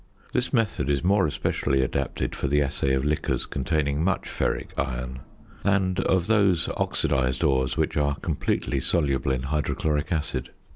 [0.33, 5.19] This method is more especially adapted for the assay of liquors containing much ferric iron
[5.63, 10.49] and of those oxidised ores which are completely soluble in hydrochloric acid.